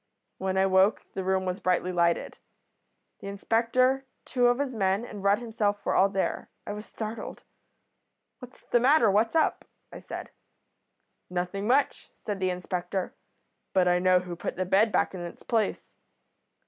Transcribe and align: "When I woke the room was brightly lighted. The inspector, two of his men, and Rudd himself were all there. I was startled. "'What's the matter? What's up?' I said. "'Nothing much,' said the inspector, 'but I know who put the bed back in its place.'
"When 0.39 0.57
I 0.57 0.65
woke 0.65 1.03
the 1.13 1.23
room 1.23 1.45
was 1.45 1.59
brightly 1.59 1.91
lighted. 1.91 2.39
The 3.19 3.27
inspector, 3.27 4.03
two 4.25 4.47
of 4.47 4.57
his 4.57 4.73
men, 4.73 5.05
and 5.05 5.23
Rudd 5.23 5.37
himself 5.37 5.85
were 5.85 5.93
all 5.93 6.09
there. 6.09 6.49
I 6.65 6.73
was 6.73 6.87
startled. 6.87 7.43
"'What's 8.39 8.63
the 8.63 8.79
matter? 8.79 9.11
What's 9.11 9.35
up?' 9.35 9.63
I 9.93 9.99
said. 9.99 10.31
"'Nothing 11.29 11.67
much,' 11.67 12.09
said 12.15 12.39
the 12.39 12.49
inspector, 12.49 13.13
'but 13.73 13.87
I 13.87 13.99
know 13.99 14.21
who 14.21 14.35
put 14.35 14.55
the 14.55 14.65
bed 14.65 14.91
back 14.91 15.13
in 15.13 15.21
its 15.21 15.43
place.' 15.43 15.93